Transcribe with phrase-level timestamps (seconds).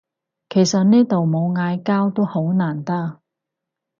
[0.49, 3.19] 其實呢度冇嗌交都好難得